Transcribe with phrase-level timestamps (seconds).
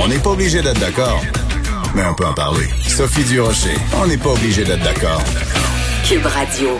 [0.00, 1.20] On n'est pas obligé d'être d'accord,
[1.94, 2.66] mais on peut en parler.
[2.86, 5.22] Sophie Durocher, on n'est pas obligé d'être d'accord.
[6.04, 6.78] Cube Radio.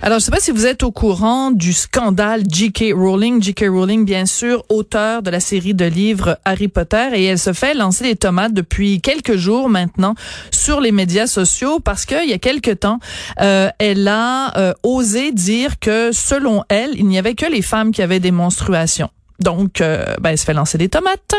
[0.00, 2.92] Alors, je sais pas si vous êtes au courant du scandale J.K.
[2.94, 3.42] Rowling.
[3.42, 3.64] J.K.
[3.68, 7.74] Rowling, bien sûr, auteur de la série de livres Harry Potter, et elle se fait
[7.74, 10.14] lancer des tomates depuis quelques jours maintenant
[10.52, 13.00] sur les médias sociaux parce qu'il y a quelque temps,
[13.40, 17.90] euh, elle a euh, osé dire que, selon elle, il n'y avait que les femmes
[17.90, 19.10] qui avaient des menstruations.
[19.40, 21.34] Donc, euh, ben, elle se fait lancer des tomates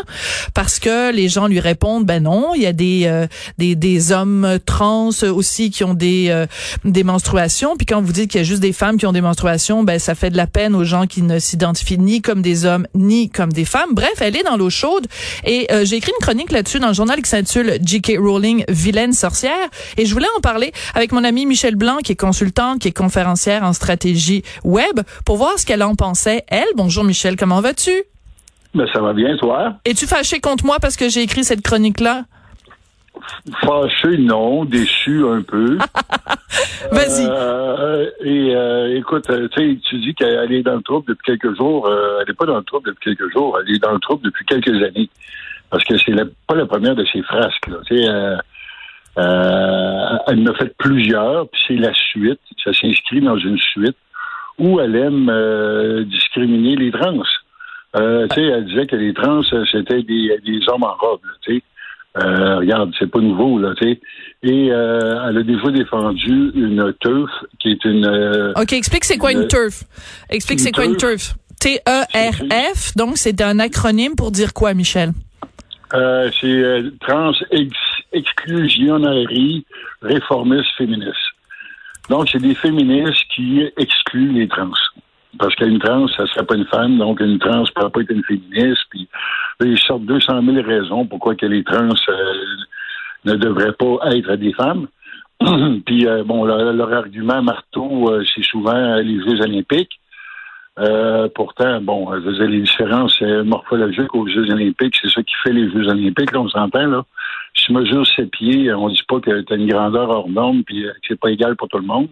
[0.54, 4.14] parce que les gens lui répondent, ben non, il y a des euh, des, des,
[4.14, 6.46] hommes trans aussi qui ont des euh,
[6.86, 7.76] des menstruations.
[7.76, 10.00] Puis quand vous dites qu'il y a juste des femmes qui ont des menstruations, ben
[10.00, 13.30] ça fait de la peine aux gens qui ne s'identifient ni comme des hommes ni
[13.30, 13.90] comme des femmes.
[13.92, 15.08] Bref, elle est dans l'eau chaude
[15.44, 18.18] et j'ai écrit une chronique là-dessus dans le journal qui s'intitule J.K.
[18.18, 19.68] Rowling, vilaine sorcière.
[19.98, 22.98] Et je voulais en parler avec mon ami Michel Blanc, qui est consultante, qui est
[22.98, 26.44] conférencière en stratégie web, pour voir ce qu'elle en pensait.
[26.48, 27.89] Elle, bonjour Michel, comment vas-tu?
[28.76, 29.74] Ben, ça va bien, toi?
[29.86, 32.26] Es-tu fâché contre moi parce que j'ai écrit cette chronique-là?
[33.62, 34.66] Fâché, non.
[34.66, 35.78] Déçu, un peu.
[36.92, 37.28] Vas-y.
[37.28, 41.90] Euh, et euh, écoute, euh, tu dis qu'elle est dans le trouble depuis quelques jours.
[41.92, 43.60] elle n'est pas dans le trouble depuis quelques jours.
[43.60, 45.10] Elle est dans le trouble depuis quelques années.
[45.70, 46.16] Parce que c'est
[46.48, 47.68] pas la première de ses frasques.
[47.68, 47.80] Là.
[49.16, 52.40] elle en a fait plusieurs, puis c'est la suite.
[52.64, 53.98] Ça s'inscrit dans une suite
[54.58, 57.24] où elle aime discriminer les trans.
[57.96, 61.56] Euh, tu sais, elle disait que les trans, c'était des, des hommes en robe, tu
[61.56, 61.64] sais.
[62.18, 64.00] Euh, regarde, c'est pas nouveau, là, tu sais.
[64.44, 67.30] Et euh, elle a déjà défendu une TERF,
[67.60, 68.06] qui est une...
[68.06, 69.84] Euh, OK, explique c'est quoi une, TERF.
[70.30, 71.36] Explique c'est quoi une TERF.
[71.60, 75.12] T-E-R-F, donc c'est un acronyme pour dire quoi, Michel?
[75.94, 77.34] Euh, c'est Trans
[78.14, 79.66] Exclusionary
[80.02, 81.16] Réformistes Féministes.
[82.10, 84.72] Donc, c'est des féministes qui excluent les trans.
[85.38, 88.12] Parce qu'une trans, ça serait pas une femme, donc une trans ne pourrait pas être
[88.12, 88.82] une féministe.
[88.90, 89.08] Puis
[89.64, 92.14] ils sortent 200 000 raisons pourquoi que les trans euh,
[93.26, 94.88] ne devraient pas être des femmes.
[95.86, 100.00] puis euh, bon, leur, argument marteau, euh, c'est souvent les Jeux olympiques.
[101.36, 105.70] pourtant, bon, je veux les différences morphologiques aux Jeux olympiques, c'est ça qui fait les
[105.72, 107.04] Jeux olympiques, là, on s'entend, là.
[107.54, 110.64] Si tu mesures ses pieds, on dit pas que tu as une grandeur hors norme,
[110.64, 112.08] puis que c'est pas égal pour tout le monde,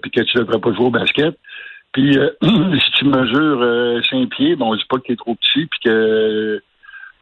[0.00, 1.36] puis que tu ne devrais pas jouer au basket.
[1.96, 5.16] Puis euh, si tu mesures euh, 5 pieds, bon, je dis pas que tu es
[5.16, 6.60] trop petit, puis que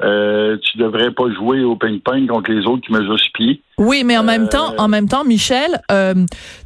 [0.02, 3.62] euh, tu devrais pas jouer au ping-pong contre les autres qui mesurent 6 pieds.
[3.78, 6.14] Oui, mais en même temps, en même temps, Michel, euh,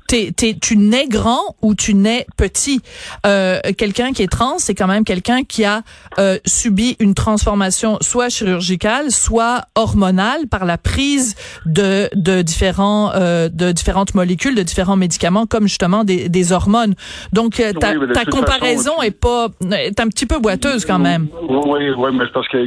[0.09, 2.83] t'es, t'es, tu nais grand ou tu nais petit?
[3.27, 5.83] Euh, quelqu'un qui est trans, c'est quand même quelqu'un qui a
[6.19, 13.49] euh, subi une transformation soit chirurgicale, soit hormonale par la prise de, de différents euh,
[13.49, 16.95] de différentes molécules, de différents médicaments, comme justement des, des hormones.
[17.33, 21.29] Donc euh, ta, ta comparaison est pas est un petit peu boiteuse quand même.
[21.49, 22.59] Oui, oui, mais c'est parce que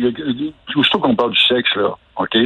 [0.84, 2.38] surtout qu'on parle du sexe là, ok?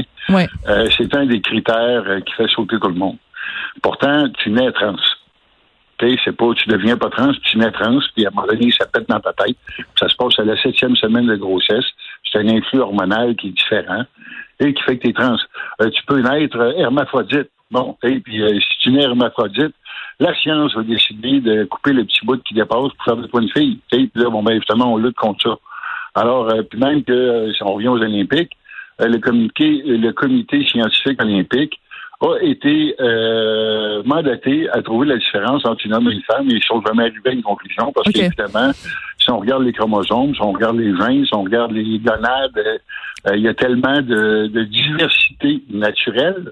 [0.67, 3.17] Euh, c'est un des critères qui fait sauter tout le monde.
[3.81, 4.95] Pourtant, tu nais trans.
[5.97, 8.69] Tu c'est pas, tu deviens pas trans, tu nais trans, puis à un moment donné,
[8.71, 9.55] ça pète dans ta tête.
[9.97, 11.85] Ça se passe à la septième semaine de grossesse.
[12.29, 14.03] C'est un influx hormonal qui est différent
[14.59, 15.37] et qui fait que tu es trans.
[15.81, 17.49] Euh, tu peux naître hermaphrodite.
[17.71, 19.73] Bon, puis euh, si tu nais hermaphrodite,
[20.19, 23.41] la science va décider de couper le petit bout qui dépasse pour faire de toi
[23.41, 23.79] une fille.
[23.89, 25.57] Puis là, bon, ben, justement, on lutte contre ça.
[26.13, 28.51] Alors, euh, puis même que si on revient aux Olympiques,
[28.99, 31.79] le comité, le comité scientifique olympique
[32.21, 36.49] a été euh, mandaté à trouver la différence entre une homme et une femme.
[36.49, 38.71] Et ils sont jamais arrivés à une conclusion parce qu'évidemment,
[39.17, 42.57] si on regarde les chromosomes, si on regarde les gènes, si on regarde les gonades,
[43.27, 46.51] euh, il y a tellement de diversité naturelle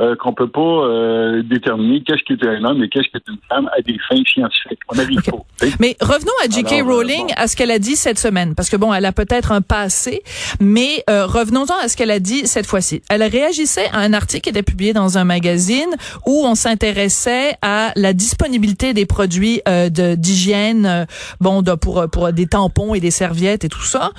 [0.00, 3.28] euh, qu'on peut pas euh, déterminer qu'est-ce qui est un homme et qu'est-ce qui est
[3.28, 4.80] une femme à des fins scientifiques.
[4.88, 5.66] On n'arrive pas.
[5.78, 6.72] Mais revenons à J.K.
[6.72, 9.52] Euh, Rowling, à ce qu'elle a dit cette semaine, parce que bon, elle a peut-être
[9.52, 10.22] un passé,
[10.58, 13.02] mais revenons-en à ce qu'elle a dit cette fois-ci.
[13.10, 15.94] Elle réagissait à un article qui était publié dans un magazine
[16.26, 21.06] où on s'intéressait à la disponibilité des produits de d'hygiène,
[21.40, 24.12] bon, de, pour pour des tampons et des serviettes et tout ça,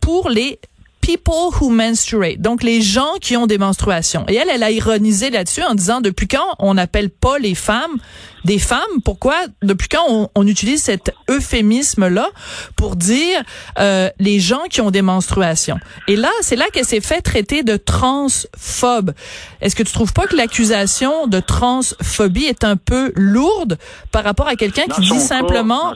[0.00, 0.58] pour les
[1.02, 4.24] people who menstruate, donc les gens qui ont des menstruations.
[4.28, 7.98] Et elle, elle a ironisé là-dessus en disant depuis quand on n'appelle pas les femmes
[8.44, 8.80] des femmes?
[9.04, 12.28] Pourquoi depuis quand on, on utilise cet euphémisme-là
[12.76, 13.42] pour dire
[13.78, 15.78] euh, les gens qui ont des menstruations?
[16.08, 19.12] Et là, c'est là qu'elle s'est fait traiter de transphobe.
[19.60, 23.78] Est-ce que tu trouves pas que l'accusation de transphobie est un peu lourde
[24.10, 25.94] par rapport à quelqu'un qui dit simplement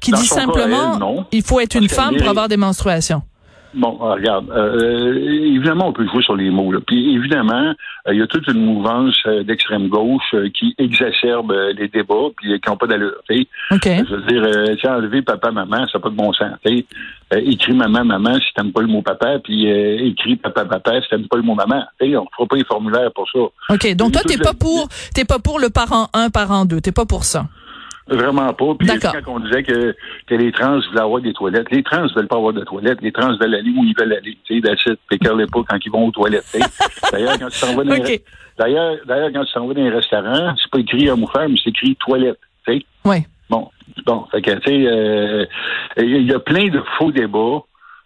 [0.00, 3.22] qui dit simplement il faut être une femme pour avoir des menstruations?
[3.74, 6.72] Bon, euh, regarde, euh, évidemment, on peut jouer sur les mots.
[6.72, 6.80] Là.
[6.86, 7.72] Puis évidemment,
[8.06, 9.16] euh, il y a toute une mouvance
[9.46, 13.14] d'extrême gauche qui exacerbe les débats puis qui n'ont pas d'allure.
[13.70, 14.02] Okay.
[14.08, 16.50] Je veux dire, tiens, enlever papa, maman, ça n'a pas de bon sens.
[17.30, 21.28] écris maman, maman si t'aimes pas le mot papa, puis écris papa, papa si t'aimes
[21.28, 21.82] pas le mot maman.
[21.98, 23.74] T'sais, on ne fera pas les formulaires pour ça.
[23.74, 26.92] OK, donc toi, t'es pas pour t'es pas pour le parent 1, parent 2, t'es
[26.92, 27.46] pas pour ça.
[28.16, 28.74] Vraiment pas.
[28.78, 29.94] Puis quand on disait que,
[30.26, 33.00] que les trans voulaient avoir des toilettes, les trans veulent pas avoir de toilettes.
[33.02, 34.36] Les trans veulent aller où ils veulent aller.
[34.44, 36.44] Tu sais, pécale pas quand ils vont aux toilettes.
[37.12, 37.96] D'ailleurs, quand tu s'en vas dans
[38.58, 41.54] D'ailleurs, d'ailleurs, quand tu s'en vas dans un restaurant, c'est pas écrit homme ou femme,
[41.62, 42.38] c'est écrit toilette.
[42.66, 42.86] Tu sais?
[43.04, 43.16] Oui.
[43.48, 43.70] Bon.
[44.04, 44.26] Bon.
[44.30, 45.46] Fait que, tu sais, euh,
[45.96, 47.62] il y a plein de faux débats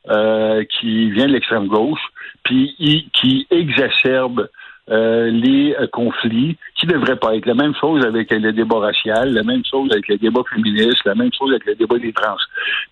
[0.09, 2.01] euh, qui viennent de l'extrême gauche,
[2.45, 4.49] puis qui exacerbent
[4.89, 7.47] euh, les euh, conflits qui devraient pas être.
[7.47, 11.15] La même chose avec le débat racial, la même chose avec le débat féministe, la
[11.15, 12.37] même chose avec le débat des trans.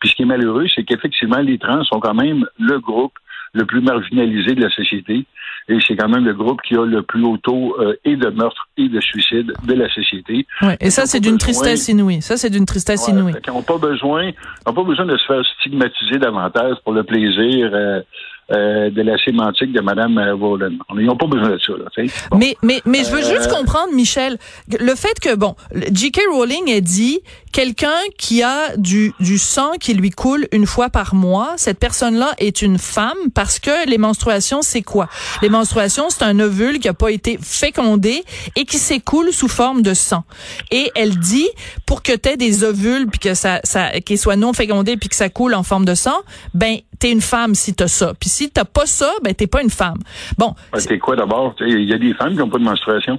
[0.00, 3.14] Puis ce qui est malheureux, c'est qu'effectivement, les trans sont quand même le groupe
[3.52, 5.24] le plus marginalisé de la société.
[5.68, 8.28] Et c'est quand même le groupe qui a le plus haut taux euh, et de
[8.28, 10.46] meurtre et de suicide de la société.
[10.60, 12.20] Ouais, et ça, c'est d'une tristesse inouïe.
[12.20, 13.32] Ça, c'est d'une tristesse inouïe.
[13.46, 14.30] Ils n'ont pas besoin,
[14.64, 18.02] pas besoin de se faire stigmatiser davantage pour le plaisir euh,
[18.50, 20.78] de la sémantique de Mme Wallen.
[20.96, 21.72] Ils n'ont pas besoin de ça.
[21.72, 22.04] Là,
[22.36, 24.38] Mais, mais, mais je veux juste euh, comprendre, Michel,
[24.68, 25.54] le fait que, bon,
[25.92, 26.20] J.K.
[26.32, 27.20] Rowling a dit
[27.52, 32.32] quelqu'un qui a du, du sang qui lui coule une fois par mois, cette personne-là
[32.38, 35.08] est une femme parce que les menstruations, c'est quoi?
[35.40, 38.24] Les menstruations, c'est un ovule qui a pas été fécondé
[38.56, 40.24] et qui s'écoule sous forme de sang.
[40.70, 41.48] Et elle dit,
[41.86, 45.08] pour que tu aies des ovules puis que ça, ça, qu'ils soient non fécondés puis
[45.08, 46.16] que ça coule en forme de sang,
[46.54, 48.14] ben, t'es une femme si t'as ça.
[48.18, 49.98] Puis si t'as pas ça, ben t'es pas une femme.
[50.38, 50.54] Bon.
[50.88, 51.54] t'es quoi d'abord?
[51.60, 53.18] Il y a des femmes qui n'ont pas de menstruation.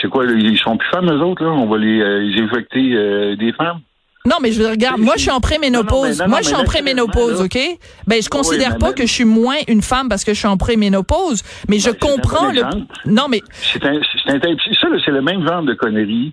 [0.00, 0.24] C'est quoi?
[0.26, 1.50] Ils sont plus femmes, eux autres, là?
[1.50, 3.80] On va les, euh, les éjecter euh, des femmes?
[4.24, 6.22] Non, mais je regarde, moi je suis en préménopause.
[6.28, 7.58] Moi je suis en préménopause, OK?
[8.06, 10.56] Ben je considère pas que je suis moins une femme parce que je suis en
[10.56, 12.62] préménopause, mais je comprends le
[13.04, 14.40] Non, mais c'est un, un,
[14.80, 16.32] ça c'est le même genre de conneries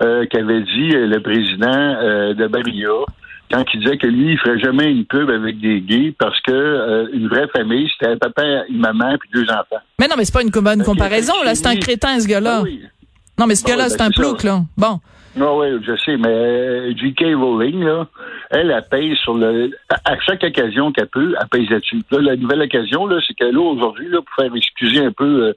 [0.00, 3.04] euh, qu'avait dit le président de Barilla
[3.50, 6.52] quand il disait que lui, il ferait jamais une pub avec des gays parce que
[6.52, 9.82] euh, une vraie famille, c'était un papa, une maman puis deux enfants.
[9.98, 11.54] Mais non, mais c'est pas une bonne comparaison, là.
[11.54, 12.62] C'est un crétin, ce gars-là.
[12.64, 12.86] Ah
[13.38, 14.62] non, mais ce ah gars-là, c'est ben, un plouc, là.
[14.76, 14.98] Bon.
[15.36, 17.34] Non, oui, je sais, mais euh, J.K.
[17.36, 18.06] Rowling, là,
[18.50, 19.70] elle, elle paye sur le.
[20.04, 22.02] À chaque occasion qu'elle peut, elle paye là-dessus.
[22.10, 25.24] Là, la nouvelle occasion, là, c'est qu'elle, là, aujourd'hui, là, pour faire excuser un peu
[25.24, 25.52] euh,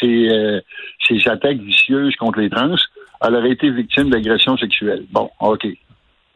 [0.00, 0.62] ses,
[1.06, 2.74] ses attaques vicieuses contre les trans,
[3.22, 5.04] elle aurait été victime d'agression sexuelle.
[5.12, 5.66] Bon, OK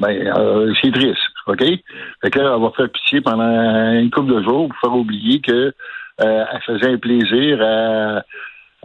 [0.00, 1.60] ben, euh, c'est triste, OK?
[1.60, 5.40] Fait que là, elle va faire pitié pendant une couple de jours pour faire oublier
[5.40, 5.72] que
[6.20, 8.22] euh, elle faisait un plaisir à,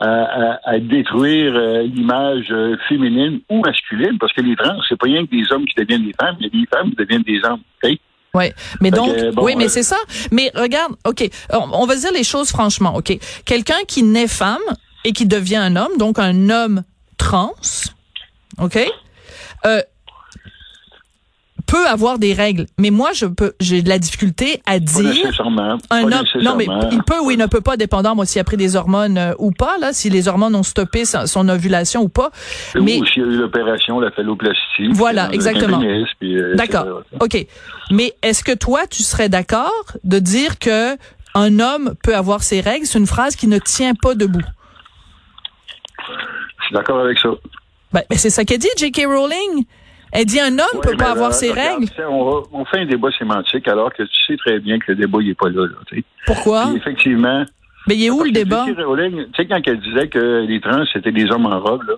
[0.01, 2.53] à, détruire euh, l'image
[2.87, 6.05] féminine ou masculine, parce que les trans, c'est pas rien que des hommes qui deviennent
[6.05, 7.91] des femmes, il y a des femmes qui deviennent des hommes, OK?
[8.35, 8.45] Oui,
[8.79, 9.11] mais donc,
[9.41, 9.97] oui, mais c'est ça.
[10.31, 13.17] Mais regarde, ok, on, va dire les choses franchement, ok?
[13.43, 14.57] Quelqu'un qui naît femme
[15.03, 16.83] et qui devient un homme, donc un homme
[17.17, 17.55] trans,
[18.59, 18.77] ok?
[19.65, 19.81] Euh,
[21.69, 25.41] peut avoir des règles, mais moi je peux j'ai de la difficulté à dire
[25.89, 28.43] un homme non mais il peut ou il ne peut pas dépendant moi s'il a
[28.43, 32.09] pris des hormones euh, ou pas là si les hormones ont stoppé son, ovulation ou
[32.09, 32.31] pas
[32.75, 35.81] mais ou s'il y a eu l'opération la phalloplastie voilà exactement.
[36.23, 37.03] euh, d'accord.
[37.19, 37.45] ok.
[37.91, 40.95] Mais est-ce que toi tu serais d'accord de dire que
[41.35, 42.85] un homme peut avoir ses règles?
[42.85, 44.41] C'est une phrase qui ne tient pas debout.
[46.07, 47.29] Je suis d'accord avec ça.
[47.91, 49.05] Ben, c'est ça qu'a dit J.K.
[49.07, 49.65] Rowling
[50.11, 51.85] elle dit un homme peut pas avoir ses règles.
[52.09, 55.33] On, fait un débat sémantique alors que tu sais très bien que le débat n'est
[55.33, 55.67] pas là.
[55.67, 56.71] là Pourquoi?
[56.75, 57.45] effectivement.
[57.87, 58.65] Mais il est où le débat?
[58.67, 58.75] Tu
[59.35, 61.95] sais, quand elle disait que les trans, c'était des hommes en robe, là.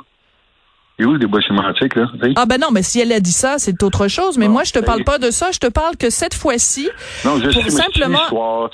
[1.00, 2.06] Il est où le débat sémantique, là?
[2.36, 4.38] Ah ben non, mais si elle a dit ça, c'est autre chose.
[4.38, 5.50] Mais moi, je te parle pas de ça.
[5.52, 6.90] Je te parle que cette fois-ci,
[7.26, 8.70] non, je pour sais, simplement...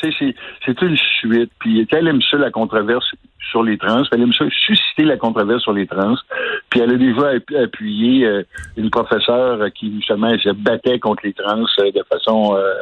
[0.66, 1.52] C'est une suite.
[1.60, 3.06] Puis elle aime ça, la controverse
[3.50, 4.04] sur les trans.
[4.12, 6.16] Elle aime ça susciter la controverse sur les trans.
[6.70, 8.44] Puis elle a déjà appuyé euh,
[8.76, 12.74] une professeure qui justement se battait contre les trans euh, de façon euh,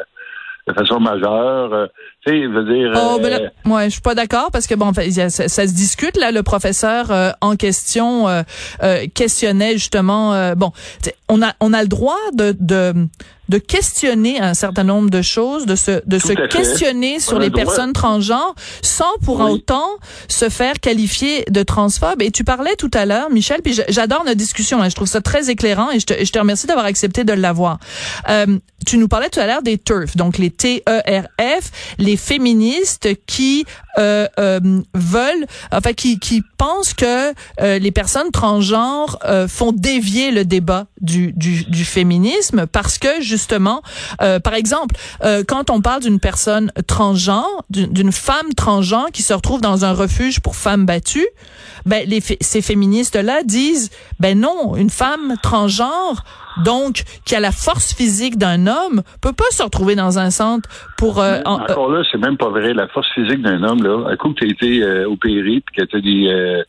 [0.68, 1.90] de façon majeure.
[2.26, 2.92] tu sais, veut dire.
[2.96, 6.18] Oh, ben là, ouais, je suis pas d'accord parce que bon, ça, ça, se discute
[6.18, 6.32] là.
[6.32, 7.06] Le professeur
[7.40, 8.26] en question
[9.14, 10.56] questionnait justement.
[10.56, 10.72] bon,
[11.30, 12.94] on a on a le droit de, de
[13.50, 17.94] de questionner un certain nombre de choses, de se de se questionner sur les personnes
[17.94, 19.88] transgenres sans pour autant
[20.28, 22.22] se faire qualifier de transphobe.
[22.22, 24.82] Et tu parlais tout à l'heure, Michel, puis j'adore notre discussion.
[24.82, 27.34] Hein, je trouve ça très éclairant et je te, je te remercie d'avoir accepté de
[27.34, 27.80] l'avoir.
[28.30, 33.66] Euh, tu nous parlais tout à l'heure des TERF, donc les T-E-R-F, les féministes qui
[33.98, 34.60] euh, euh,
[34.94, 40.86] veulent, enfin qui, qui pensent que euh, les personnes transgenres euh, font dévier le débat
[41.02, 43.82] du, du, du féminisme parce que justement,
[44.22, 44.96] euh, par exemple,
[45.48, 50.40] quand on parle d'une personne transgenre, d'une femme transgenre qui se retrouve dans un refuge
[50.40, 51.28] pour femmes battues,
[51.86, 56.24] ben les, ces féministes-là disent, ben non, une femme transgenre
[56.64, 60.70] donc qui a la force physique d'un homme, peut pas se retrouver dans un centre
[60.98, 61.22] pour.
[61.22, 62.74] Euh, encore là, c'est même pas vrai.
[62.74, 65.76] La force physique d'un homme, là, un coup que tu as été euh, opéré puis
[65.76, 66.64] que tu as des euh,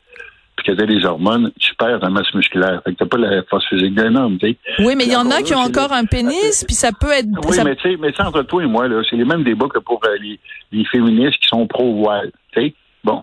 [0.57, 2.81] puis que des hormones, tu perds ta masse musculaire.
[2.85, 5.31] Fait que t'as pas la force physique d'un homme, tu Oui, mais il y en
[5.31, 7.29] a qui ont encore un pénis, puis ça peut être.
[7.49, 9.79] Oui, mais tu sais, mais entre toi et moi, là, c'est les mêmes débats que
[9.79, 10.41] pour les,
[10.73, 12.33] les, féministes qui sont pro-voile.
[12.53, 13.23] Tu sais, bon.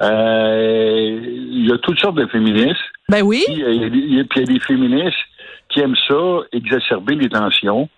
[0.00, 2.80] Il y a toutes sortes de féministes.
[3.08, 3.42] Ben oui.
[3.46, 5.18] Puis il y, a des féministes
[5.68, 7.88] qui aiment ça, exacerber les tensions,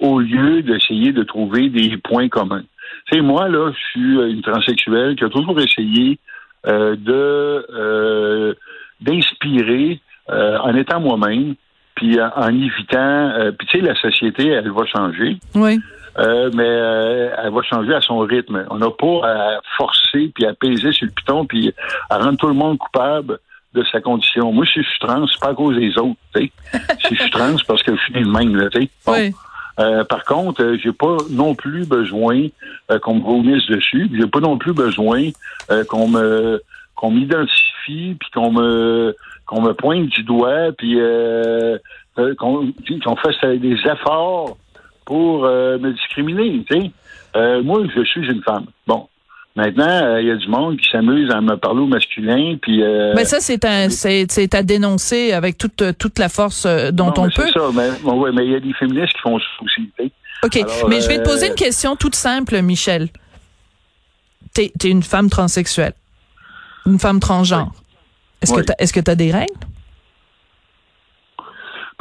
[0.00, 2.64] au lieu d'essayer de trouver des points communs.
[3.08, 6.35] Tu sais, moi, là, je suis une transsexuelle qui a toujours essayé euh,
[6.66, 8.54] de euh,
[9.00, 11.54] d'inspirer euh, en étant moi-même,
[11.94, 13.32] puis en évitant.
[13.58, 15.38] puis tu sais, la société, elle va changer.
[15.54, 15.78] Oui.
[16.18, 18.66] mais elle va changer à son rythme.
[18.70, 21.72] On n'a pas à forcer puis à peser sur le piton puis
[22.10, 23.38] à rendre tout le monde coupable
[23.74, 24.52] de sa condition.
[24.52, 26.16] Moi, si je suis trans, c'est pas à cause des autres.
[26.34, 26.50] si
[27.14, 28.56] je suis trans, parce que je suis le même.
[28.56, 29.32] Là, oui.
[29.78, 32.46] Euh, par contre, euh, j'ai pas non plus besoin
[32.90, 34.08] euh, qu'on me reunisse dessus.
[34.12, 35.30] J'ai pas non plus besoin
[35.88, 36.62] qu'on me
[36.94, 39.14] qu'on m'identifie puis qu'on me
[39.44, 40.98] qu'on me pointe du doigt puis
[42.38, 42.72] qu'on
[43.04, 44.56] qu'on fasse des efforts
[45.04, 46.64] pour me discriminer.
[47.34, 48.66] moi, je suis une femme.
[48.86, 49.08] Bon,
[49.56, 52.82] Maintenant, euh, il y a du monde qui s'amuse à me parler au masculin, puis.
[52.82, 57.12] Euh, mais ça, c'est un, c'est, à dénoncer avec toute toute la force euh, dont
[57.16, 57.44] on peut.
[57.46, 59.90] C'est ça, mais ouais, mais il y a des féministes qui font aussi.
[60.44, 63.08] Ok, mais je vais te poser une question toute simple, Michel.
[64.52, 65.94] T'es es une femme transsexuelle,
[66.84, 67.72] une femme transgenre.
[68.42, 69.54] Est-ce que est-ce que t'as des règles?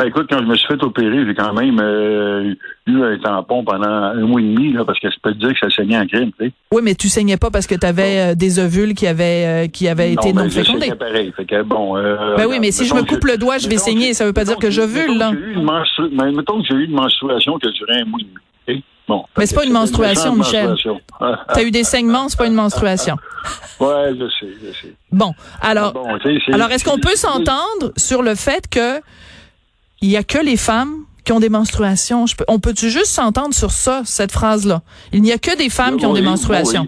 [0.06, 2.54] Ben, écoute, quand je me suis fait opérer, j'ai quand même euh,
[2.86, 5.50] eu un tampon pendant un mois et demi, là, parce que je peux te dire
[5.50, 6.52] que ça saignait en crime, tu sais.
[6.72, 9.68] Oui, mais tu saignais pas parce que tu avais euh, des ovules qui avaient, euh,
[9.68, 10.94] qui avaient été non, ben, fécondés.
[10.94, 11.34] pareil.
[11.36, 14.14] Fait que, bon, ben oui, mais si je me coupe le doigt, je vais saigner.
[14.14, 15.32] Ça veut pas dire que j'ovule, là.
[16.12, 18.26] Mais mettons que j'ai eu une menstruation qui a duré un mois et
[18.74, 18.84] demi.
[19.08, 20.76] Bon, mais c'est pas une menstruation, Michel.
[20.78, 23.18] Tu as eu des saignements, c'est pas une menstruation.
[23.80, 24.94] ouais, je sais, je sais.
[25.12, 25.94] Bon, alors,
[26.52, 29.02] alors est-ce qu'on peut s'entendre sur le fait que
[30.02, 32.26] il y a que les femmes qui ont des menstruations.
[32.48, 34.82] on peut-tu juste s'entendre sur ça, cette phrase-là?
[35.12, 36.88] Il n'y a que des femmes qui ont des menstruations.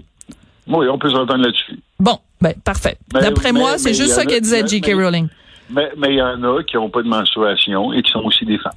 [0.68, 0.88] Oui.
[0.88, 1.80] on peut s'entendre là-dessus.
[2.00, 2.98] Bon, ben, parfait.
[3.10, 4.94] D'après moi, c'est juste ça qu'elle disait J.K.
[4.94, 5.28] Rowling.
[5.70, 8.58] Mais il y en a qui n'ont pas de menstruation et qui sont aussi des
[8.58, 8.74] femmes.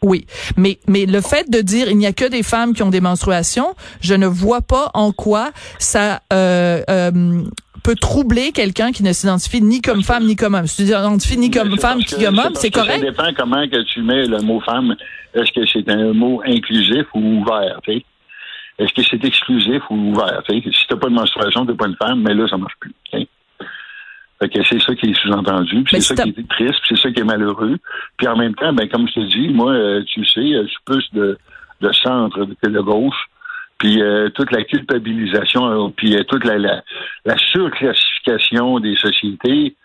[0.00, 0.26] Oui,
[0.56, 3.00] mais mais le fait de dire il n'y a que des femmes qui ont des
[3.00, 7.42] menstruations, je ne vois pas en quoi ça euh, euh,
[7.88, 10.66] peut troubler quelqu'un qui ne s'identifie ni comme femme ni comme homme.
[10.66, 13.00] Si tu t'identifies ni comme femme ni comme homme, c'est correct.
[13.00, 14.94] Ça dépend comment que tu mets le mot femme.
[15.32, 20.60] Est-ce que c'est un mot inclusif ou ouvert, Est-ce que c'est exclusif ou ouvert, Si
[20.60, 22.92] tu Si t'as pas de menstruation, t'es pas une femme, mais là, ça marche plus,
[23.10, 27.20] Fait que c'est ça qui est sous-entendu, c'est ça qui est triste, c'est ça qui
[27.20, 27.78] est malheureux.
[28.18, 30.84] Puis en même temps, ben comme je te dis, moi, euh, tu sais, je suis
[30.84, 31.38] plus de,
[31.80, 33.30] de centre que de gauche
[33.78, 39.76] puis euh, toute la culpabilisation, euh, puis euh, toute la, la, surclassification des sociétés,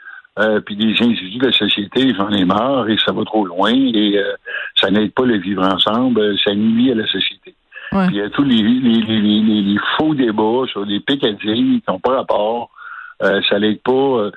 [0.65, 4.19] puis des individus de la société, j'en ai marre et ça va trop loin et
[4.75, 7.53] ça n'aide pas le vivre ensemble, ça nuit à la société.
[7.91, 11.83] Puis il y a tous les, les, les, les, faux débats sur des picadilles qui
[11.87, 12.71] n'ont pas rapport,
[13.19, 14.31] ça n'aide pas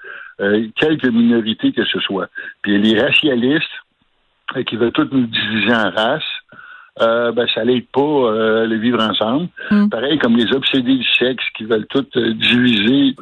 [0.78, 2.28] quelques minorités que ce soit.
[2.60, 3.64] Puis les racialistes
[4.66, 6.22] qui veulent toutes nous diviser en races,
[7.00, 9.48] euh, ben, ça n'aide pas euh, le vivre ensemble.
[9.70, 9.88] Mm.
[9.88, 13.14] Pareil comme les obsédés du sexe qui veulent tout euh, diviser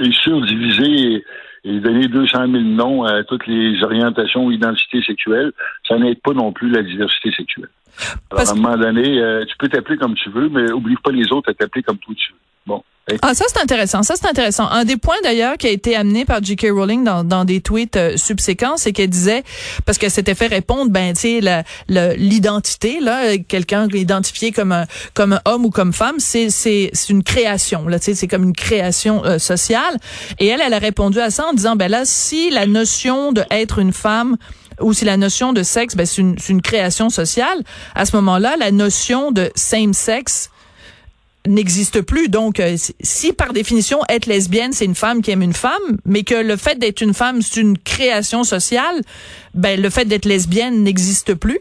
[0.00, 1.24] et surdiviser
[1.64, 5.52] et, donner 200 000 noms à toutes les orientations ou identités sexuelles,
[5.86, 7.68] ça n'aide pas non plus la diversité sexuelle.
[8.30, 11.12] Alors, à un moment donné, euh, tu peux t'appeler comme tu veux, mais oublie pas
[11.12, 12.38] les autres à t'appeler comme toi tu veux.
[12.66, 12.82] Bon.
[13.20, 14.04] Ah, ça, c'est intéressant.
[14.04, 14.68] Ça, c'est intéressant.
[14.68, 16.68] Un des points, d'ailleurs, qui a été amené par J.K.
[16.70, 19.42] Rowling dans, dans des tweets euh, subséquents, c'est qu'elle disait,
[19.84, 25.32] parce qu'elle s'était fait répondre, ben, tu sais, l'identité, là, quelqu'un identifié comme un, comme
[25.32, 28.44] un homme ou comme femme, c'est, c'est, c'est une création, là, tu sais, c'est comme
[28.44, 29.96] une création euh, sociale.
[30.38, 33.42] Et elle, elle a répondu à ça en disant, ben là, si la notion de
[33.50, 34.36] être une femme
[34.80, 37.64] ou si la notion de sexe, ben, c'est une, une, création sociale,
[37.96, 40.51] à ce moment-là, la notion de same sex
[41.46, 42.28] n'existe plus.
[42.28, 46.22] Donc, euh, si par définition être lesbienne, c'est une femme qui aime une femme, mais
[46.22, 49.00] que le fait d'être une femme, c'est une création sociale,
[49.54, 51.60] ben le fait d'être lesbienne n'existe plus.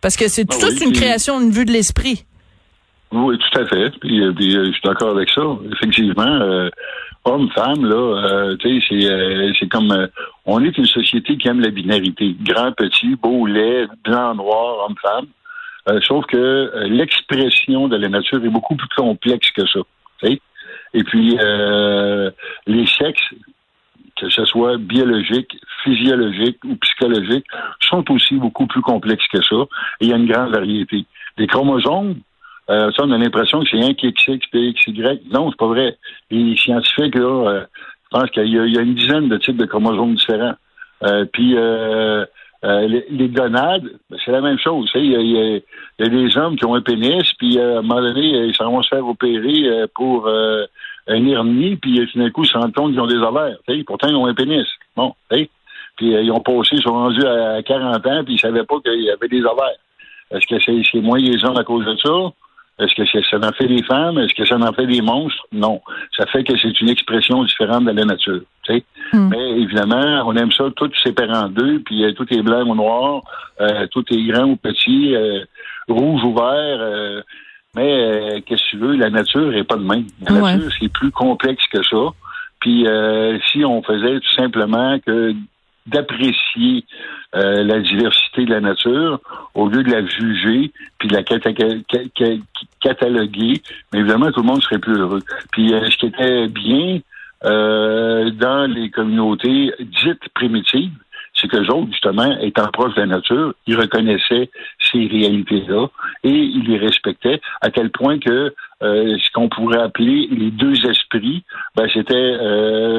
[0.00, 2.24] Parce que c'est ah tout une création, une vue de l'esprit.
[3.12, 3.90] Oui, tout à fait.
[4.00, 5.42] Puis, euh, euh, je suis d'accord avec ça.
[5.72, 6.68] Effectivement,
[7.24, 10.08] homme, femme, là, tu sais, c'est comme
[10.46, 12.34] on est une société qui aime la binarité.
[12.42, 15.26] Grand, petit, beau, laid, blanc, noir, homme, femme.
[15.88, 19.80] Euh, sauf que euh, l'expression de la nature est beaucoup plus complexe que ça.
[20.92, 22.30] Et puis, euh,
[22.66, 23.22] les sexes,
[24.16, 27.46] que ce soit biologique, physiologique ou psychologique,
[27.80, 29.56] sont aussi beaucoup plus complexes que ça.
[30.00, 31.06] Et il y a une grande variété.
[31.38, 32.16] Les chromosomes,
[32.68, 35.22] ça, on a l'impression que c'est un qui est X, P, X, Y.
[35.32, 35.96] Non, c'est pas vrai.
[36.30, 37.66] Les scientifiques, là,
[38.12, 40.56] je pense qu'il y, a une dizaine de types de chromosomes différents.
[41.32, 41.56] puis,
[42.62, 44.90] euh, les, gonades, ben, c'est la même chose.
[44.94, 45.62] Il y,
[46.04, 48.70] a, des hommes qui ont un pénis, puis euh, à un moment donné, ils s'en
[48.70, 52.74] vont se faire opérer euh, pour un hernie, puis tout d'un coup, ils se rendent
[52.74, 53.56] compte qu'ils ont des ovaires.
[53.86, 54.66] Pourtant, ils ont un pénis.
[54.94, 55.48] Bon, puis
[56.00, 59.10] ils ont passé, ils sont rendus à 40 ans, puis ils savaient pas qu'il y
[59.10, 59.78] avait des ovaires.
[60.30, 62.32] Est-ce que c'est moins les hommes à cause de ça?
[62.78, 64.18] Est-ce que ça en fait des femmes?
[64.18, 65.46] Est-ce que ça en fait des monstres?
[65.52, 65.80] Non.
[66.16, 68.42] Ça fait que c'est une expression différente de la nature.
[69.12, 69.28] Hmm.
[69.28, 72.74] Mais évidemment, on aime ça tout séparé en deux, puis euh, tout est blanc ou
[72.74, 73.22] noir,
[73.60, 75.44] euh, tout est grand ou petit, euh,
[75.88, 77.22] rouge ou vert.
[77.74, 80.06] mais qu'est-ce que tu veux, la nature est pas de même.
[80.28, 82.06] La nature, c'est plus complexe que ça.
[82.60, 82.86] Puis
[83.50, 85.34] si on faisait tout simplement que
[85.86, 86.84] d'apprécier
[87.34, 89.20] euh, la diversité de la nature
[89.54, 91.22] au lieu de la juger puis de la
[92.80, 93.62] cataloguer.
[93.92, 95.22] Mais évidemment, tout le monde serait plus heureux.
[95.52, 97.00] Puis euh, ce qui était bien
[97.44, 100.92] euh, dans les communautés dites primitives,
[101.34, 104.50] c'est que les autres, justement, étant proches de la nature, ils reconnaissaient
[104.92, 105.86] ces réalités-là
[106.24, 111.44] et ils les respectaient à tel point que ce qu'on pourrait appeler les deux esprits,
[111.76, 112.36] ben, c'était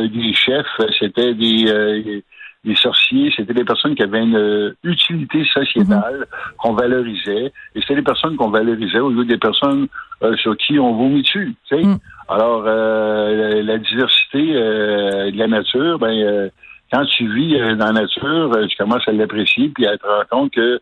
[0.08, 0.66] des chefs,
[0.98, 2.24] c'était des
[2.64, 6.56] les sorciers, c'était des personnes qui avaient une euh, utilité sociétale mhm.
[6.58, 9.88] qu'on valorisait, et c'était des personnes qu'on valorisait au lieu des personnes
[10.24, 11.56] euh, sur qui on vomit dessus.
[11.68, 11.84] Tu sais?
[11.84, 11.98] Mhm.
[12.32, 16.50] Alors, euh, la, diversité de la nature, ben,
[16.92, 20.52] quand tu vis dans la nature, tu commences à l'apprécier, puis à te rendre compte
[20.54, 20.80] que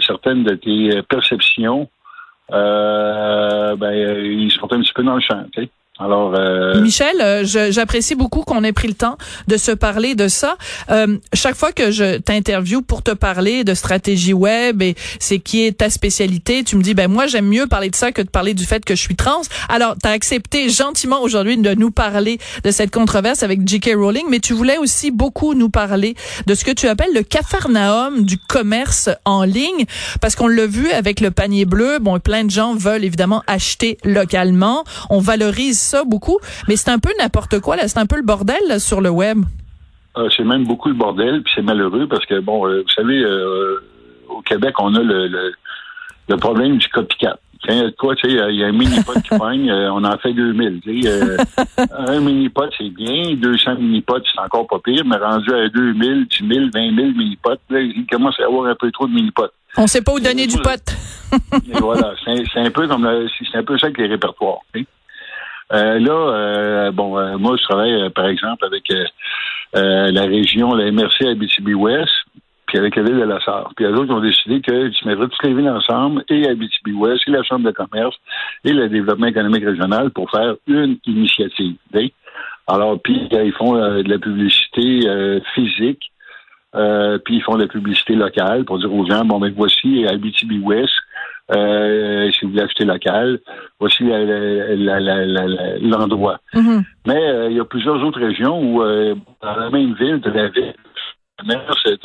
[0.00, 1.88] certaines de tes perceptions,
[2.50, 5.44] ben, ils sont un petit peu dans le champ.
[5.52, 5.70] Tu sais?
[6.10, 6.80] Euh...
[6.80, 10.56] Michel, euh, j'apprécie beaucoup qu'on ait pris le temps de se parler de ça.
[10.90, 15.66] Euh, chaque fois que je t'interview pour te parler de stratégie web et c'est qui
[15.66, 18.28] est ta spécialité, tu me dis ben moi j'aime mieux parler de ça que de
[18.28, 19.42] parler du fait que je suis trans.
[19.68, 23.92] Alors, tu as accepté gentiment aujourd'hui de nous parler de cette controverse avec J.K.
[23.96, 26.14] Rowling, mais tu voulais aussi beaucoup nous parler
[26.46, 29.84] de ce que tu appelles le cafarnaum du commerce en ligne
[30.20, 33.98] parce qu'on l'a vu avec le panier bleu, bon plein de gens veulent évidemment acheter
[34.04, 37.86] localement, on valorise ça beaucoup, mais c'est un peu n'importe quoi, là.
[37.88, 39.38] C'est un peu le bordel sur le web.
[40.16, 43.22] Euh, c'est même beaucoup le bordel, puis c'est malheureux parce que, bon, euh, vous savez,
[43.22, 43.82] euh,
[44.28, 45.52] au Québec, on a le,
[46.28, 47.38] le, problème du copycat.
[47.68, 50.18] Il y a quoi, tu sais, il y a un mini-pot qui pogne, on en
[50.18, 50.80] fait 2000.
[50.80, 51.36] Tu sais,
[51.96, 53.34] un mini-pot, c'est bien.
[53.36, 55.04] 200 mini-pots, c'est encore pas pire.
[55.06, 58.66] Mais rendu à 2000, 10 000, 20 000 mini-pots, là, il commence à y avoir
[58.66, 59.52] un peu trop de mini-pots.
[59.76, 60.82] On sait pas où donner du pot.
[61.80, 64.58] voilà, c'est un peu comme c'est un peu ça avec les répertoires.
[65.72, 68.92] Euh, là, euh, bon, euh, moi, je travaille, par exemple, avec
[69.72, 72.10] la région, la MRC Abitibi-Ouest,
[72.66, 73.72] puis avec la ville de la Sarre.
[73.74, 77.30] Puis les autres ont décidé que tu mettrais toutes les villes ensemble, et Abitibi-Ouest, et
[77.30, 78.16] la Chambre de commerce,
[78.64, 81.76] et le développement économique régional pour faire une initiative.
[82.66, 85.00] Alors, puis ils font de la publicité
[85.54, 86.12] physique,
[86.72, 90.92] puis ils font de la publicité locale pour dire aux gens, bon, ben voici Abitibi-Ouest,
[91.54, 93.40] euh, si vous voulez acheter local,
[93.78, 94.04] voici
[95.82, 96.38] l'endroit.
[96.54, 96.82] Mm-hmm.
[97.06, 100.30] Mais euh, il y a plusieurs autres régions où, euh, dans la même ville, de
[100.30, 100.74] la ville,
[101.84, 101.98] c'est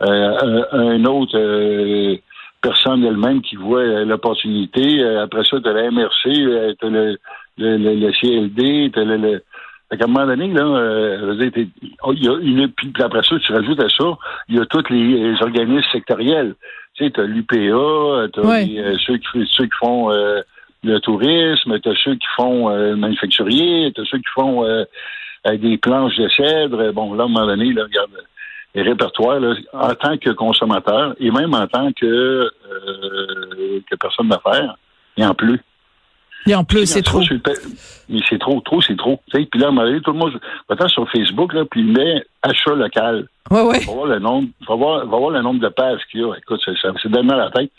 [0.00, 2.18] un autre
[2.60, 5.02] personne elle-même qui voit l'opportunité.
[5.18, 7.16] Après ça, de la MRC, tu le,
[7.58, 9.42] le, le, CLD, le,
[9.90, 10.64] à un moment donné, là,
[12.02, 14.04] oh, il y a une, puis après ça, tu rajoutes à ça,
[14.48, 16.54] il y a tous les organismes sectoriels.
[16.94, 20.42] Tu sais, t'as l'UPA, t'as euh, ceux, qui, ceux qui font euh,
[20.84, 24.64] le tourisme, t'as ceux qui font euh, le manufacturier, t'as ceux qui font
[25.46, 26.92] des planches de cèdre.
[26.92, 28.10] Bon, là, à un moment donné, là, regarde,
[28.74, 32.50] les répertoires, là, en tant que consommateur et même en tant que,
[33.90, 34.76] que personne d'affaires,
[35.16, 35.60] il en plus.
[36.46, 37.20] Et en plus, c'est trop.
[38.08, 39.20] Mais c'est trop, trop, c'est trop.
[39.32, 39.68] Puis là,
[40.02, 43.26] tout le monde va sur Facebook, là, puis il met achat local.
[43.50, 43.80] Ouais, ouais.
[43.80, 46.34] Va voir le nombre, va voir, va voir le nombre de pages qu'il y a.
[46.36, 47.70] Écoute, c'est donne la tête.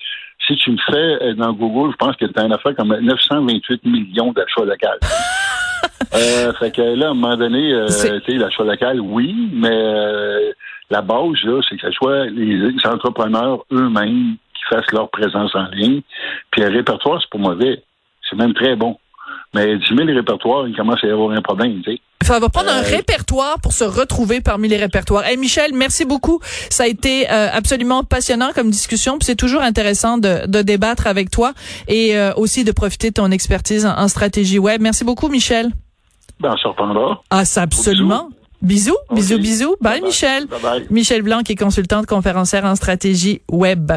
[0.47, 2.95] Si tu me fais euh, dans Google, je pense que tu as une affaire comme
[2.99, 4.87] 928 millions d'achats locaux.
[6.15, 9.69] euh, fait que là, à un moment donné, euh, tu sais, l'achat local, oui, mais
[9.71, 10.51] euh,
[10.89, 15.67] la base, là, c'est que ce soit les entrepreneurs eux-mêmes qui fassent leur présence en
[15.71, 16.01] ligne.
[16.51, 17.81] Puis un répertoire, c'est pas mauvais.
[18.33, 18.97] C'est même très bon.
[19.53, 22.01] Mais 10 000 répertoires, il commence à y avoir un problème, tu sais.
[22.23, 25.25] Ça va prendre un euh, répertoire pour se retrouver parmi les répertoires.
[25.25, 26.39] Hey Michel, merci beaucoup.
[26.69, 29.17] Ça a été euh, absolument passionnant comme discussion.
[29.21, 31.51] C'est toujours intéressant de, de, débattre avec toi
[31.87, 34.81] et euh, aussi de profiter de ton expertise en, stratégie web.
[34.81, 35.71] Merci beaucoup, Michel.
[36.39, 37.21] Ben, on se reprendra.
[37.29, 38.29] Ah, ça absolument.
[38.61, 39.75] Bisous, bisous, bisous.
[39.81, 40.47] Bye, Michel.
[40.47, 40.87] Bye bye.
[40.89, 43.91] Michel Blanc, qui est consultante conférencière en stratégie web.